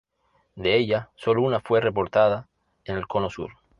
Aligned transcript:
De 0.55 0.77
ellas 0.77 1.09
solo 1.15 1.43
una 1.43 1.59
fue 1.59 1.79
reportada 1.79 2.49
en 2.85 2.97
el 2.97 3.05
Cono 3.05 3.29
Sur. 3.29 3.51